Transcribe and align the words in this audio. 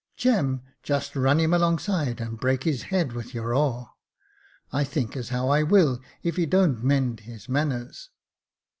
"Jem, 0.15 0.63
just 0.81 1.15
run 1.15 1.39
him 1.39 1.53
alongside, 1.53 2.19
and 2.19 2.39
break 2.39 2.63
his 2.63 2.81
head 2.89 3.13
with 3.13 3.35
your 3.35 3.53
oar."" 3.53 3.91
I 4.73 4.83
thinks 4.83 5.15
as 5.15 5.29
how 5.29 5.49
I 5.49 5.61
will, 5.61 6.01
if 6.23 6.37
he 6.37 6.47
don't 6.47 6.83
mend 6.83 7.19
his 7.19 7.47
manners." 7.47 8.09